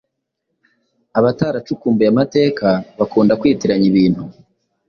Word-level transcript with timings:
Abataracukumbuye 1.17 2.09
amateka, 2.13 2.67
bakunda 2.97 3.37
kwitiranya 3.41 3.85
ibintu 3.91 4.21